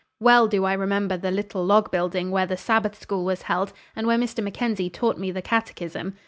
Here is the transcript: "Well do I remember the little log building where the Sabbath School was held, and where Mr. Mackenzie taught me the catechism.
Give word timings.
"Well 0.19 0.47
do 0.47 0.65
I 0.65 0.73
remember 0.73 1.15
the 1.15 1.29
little 1.29 1.63
log 1.63 1.91
building 1.91 2.31
where 2.31 2.47
the 2.47 2.57
Sabbath 2.57 2.99
School 2.99 3.23
was 3.23 3.43
held, 3.43 3.71
and 3.95 4.07
where 4.07 4.17
Mr. 4.17 4.43
Mackenzie 4.43 4.89
taught 4.89 5.19
me 5.19 5.29
the 5.29 5.43
catechism. 5.43 6.15